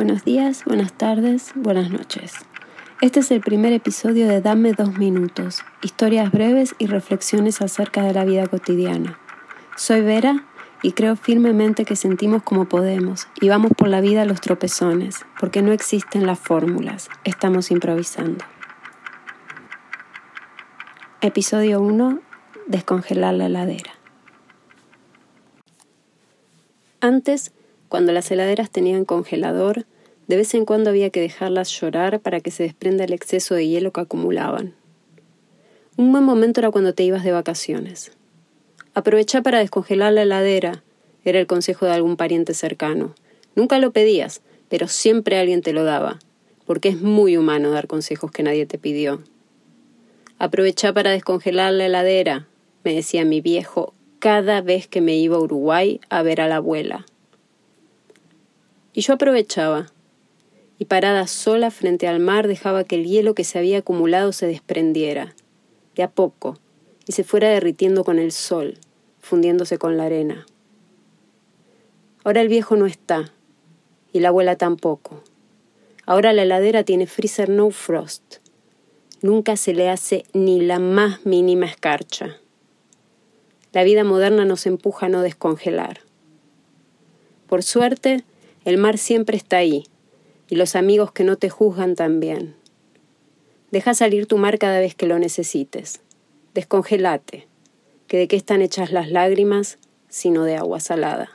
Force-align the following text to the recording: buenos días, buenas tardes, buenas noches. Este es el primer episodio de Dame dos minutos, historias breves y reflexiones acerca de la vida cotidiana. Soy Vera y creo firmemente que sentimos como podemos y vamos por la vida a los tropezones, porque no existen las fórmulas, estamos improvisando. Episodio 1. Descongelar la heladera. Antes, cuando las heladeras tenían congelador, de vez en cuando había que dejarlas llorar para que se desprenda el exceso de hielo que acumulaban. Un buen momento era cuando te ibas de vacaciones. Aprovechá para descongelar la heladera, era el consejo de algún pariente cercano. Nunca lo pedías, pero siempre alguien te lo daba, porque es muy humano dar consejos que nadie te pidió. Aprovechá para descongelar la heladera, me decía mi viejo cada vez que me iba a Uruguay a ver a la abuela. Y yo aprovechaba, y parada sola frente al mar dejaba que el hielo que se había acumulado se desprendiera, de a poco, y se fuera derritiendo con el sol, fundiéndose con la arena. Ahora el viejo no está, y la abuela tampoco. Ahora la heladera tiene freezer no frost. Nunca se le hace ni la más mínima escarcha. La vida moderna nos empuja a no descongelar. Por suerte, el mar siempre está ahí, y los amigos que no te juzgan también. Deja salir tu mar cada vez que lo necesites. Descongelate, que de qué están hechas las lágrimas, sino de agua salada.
buenos 0.00 0.24
días, 0.24 0.64
buenas 0.64 0.94
tardes, 0.94 1.52
buenas 1.54 1.90
noches. 1.90 2.32
Este 3.02 3.20
es 3.20 3.30
el 3.32 3.42
primer 3.42 3.74
episodio 3.74 4.28
de 4.28 4.40
Dame 4.40 4.72
dos 4.72 4.96
minutos, 4.96 5.62
historias 5.82 6.32
breves 6.32 6.74
y 6.78 6.86
reflexiones 6.86 7.60
acerca 7.60 8.02
de 8.02 8.14
la 8.14 8.24
vida 8.24 8.46
cotidiana. 8.46 9.18
Soy 9.76 10.00
Vera 10.00 10.46
y 10.82 10.92
creo 10.92 11.16
firmemente 11.16 11.84
que 11.84 11.96
sentimos 11.96 12.42
como 12.42 12.66
podemos 12.66 13.28
y 13.42 13.50
vamos 13.50 13.72
por 13.76 13.88
la 13.88 14.00
vida 14.00 14.22
a 14.22 14.24
los 14.24 14.40
tropezones, 14.40 15.16
porque 15.38 15.60
no 15.60 15.70
existen 15.70 16.26
las 16.26 16.38
fórmulas, 16.38 17.10
estamos 17.24 17.70
improvisando. 17.70 18.42
Episodio 21.20 21.82
1. 21.82 22.20
Descongelar 22.68 23.34
la 23.34 23.44
heladera. 23.44 23.92
Antes, 27.02 27.52
cuando 27.90 28.12
las 28.12 28.30
heladeras 28.30 28.70
tenían 28.70 29.04
congelador, 29.04 29.84
de 30.28 30.36
vez 30.36 30.54
en 30.54 30.64
cuando 30.64 30.90
había 30.90 31.10
que 31.10 31.20
dejarlas 31.20 31.68
llorar 31.68 32.20
para 32.20 32.40
que 32.40 32.52
se 32.52 32.62
desprenda 32.62 33.02
el 33.02 33.12
exceso 33.12 33.56
de 33.56 33.66
hielo 33.66 33.90
que 33.90 34.00
acumulaban. 34.00 34.74
Un 35.96 36.12
buen 36.12 36.22
momento 36.22 36.60
era 36.60 36.70
cuando 36.70 36.94
te 36.94 37.02
ibas 37.02 37.24
de 37.24 37.32
vacaciones. 37.32 38.12
Aprovechá 38.94 39.42
para 39.42 39.58
descongelar 39.58 40.12
la 40.12 40.22
heladera, 40.22 40.84
era 41.24 41.40
el 41.40 41.48
consejo 41.48 41.84
de 41.84 41.92
algún 41.92 42.16
pariente 42.16 42.54
cercano. 42.54 43.16
Nunca 43.56 43.80
lo 43.80 43.90
pedías, 43.90 44.40
pero 44.68 44.86
siempre 44.86 45.36
alguien 45.36 45.60
te 45.60 45.72
lo 45.72 45.82
daba, 45.82 46.20
porque 46.66 46.90
es 46.90 47.02
muy 47.02 47.36
humano 47.36 47.72
dar 47.72 47.88
consejos 47.88 48.30
que 48.30 48.44
nadie 48.44 48.66
te 48.66 48.78
pidió. 48.78 49.20
Aprovechá 50.38 50.92
para 50.92 51.10
descongelar 51.10 51.72
la 51.72 51.86
heladera, 51.86 52.46
me 52.84 52.94
decía 52.94 53.24
mi 53.24 53.40
viejo 53.40 53.94
cada 54.20 54.60
vez 54.60 54.86
que 54.86 55.00
me 55.00 55.16
iba 55.16 55.38
a 55.38 55.40
Uruguay 55.40 56.00
a 56.08 56.22
ver 56.22 56.40
a 56.40 56.46
la 56.46 56.56
abuela. 56.56 57.04
Y 58.92 59.02
yo 59.02 59.14
aprovechaba, 59.14 59.92
y 60.78 60.86
parada 60.86 61.26
sola 61.26 61.70
frente 61.70 62.08
al 62.08 62.20
mar 62.20 62.48
dejaba 62.48 62.84
que 62.84 62.96
el 62.96 63.04
hielo 63.04 63.34
que 63.34 63.44
se 63.44 63.58
había 63.58 63.78
acumulado 63.78 64.32
se 64.32 64.46
desprendiera, 64.46 65.34
de 65.94 66.02
a 66.02 66.10
poco, 66.10 66.58
y 67.06 67.12
se 67.12 67.22
fuera 67.22 67.48
derritiendo 67.48 68.04
con 68.04 68.18
el 68.18 68.32
sol, 68.32 68.78
fundiéndose 69.20 69.78
con 69.78 69.96
la 69.96 70.04
arena. 70.04 70.46
Ahora 72.24 72.40
el 72.40 72.48
viejo 72.48 72.76
no 72.76 72.86
está, 72.86 73.32
y 74.12 74.20
la 74.20 74.28
abuela 74.28 74.56
tampoco. 74.56 75.22
Ahora 76.06 76.32
la 76.32 76.42
heladera 76.42 76.82
tiene 76.82 77.06
freezer 77.06 77.48
no 77.48 77.70
frost. 77.70 78.36
Nunca 79.22 79.56
se 79.56 79.74
le 79.74 79.88
hace 79.88 80.24
ni 80.32 80.60
la 80.60 80.78
más 80.78 81.24
mínima 81.24 81.66
escarcha. 81.66 82.38
La 83.72 83.84
vida 83.84 84.02
moderna 84.02 84.44
nos 84.44 84.66
empuja 84.66 85.06
a 85.06 85.08
no 85.08 85.22
descongelar. 85.22 86.00
Por 87.46 87.62
suerte, 87.62 88.24
el 88.70 88.78
mar 88.78 88.98
siempre 88.98 89.36
está 89.36 89.56
ahí, 89.56 89.84
y 90.48 90.54
los 90.54 90.76
amigos 90.76 91.10
que 91.10 91.24
no 91.24 91.36
te 91.36 91.50
juzgan 91.50 91.96
también. 91.96 92.54
Deja 93.72 93.94
salir 93.94 94.26
tu 94.26 94.38
mar 94.38 94.58
cada 94.58 94.78
vez 94.78 94.94
que 94.94 95.06
lo 95.06 95.18
necesites. 95.18 96.00
Descongelate, 96.54 97.48
que 98.06 98.18
de 98.18 98.28
qué 98.28 98.36
están 98.36 98.62
hechas 98.62 98.92
las 98.92 99.10
lágrimas, 99.10 99.78
sino 100.08 100.44
de 100.44 100.56
agua 100.56 100.78
salada. 100.78 101.30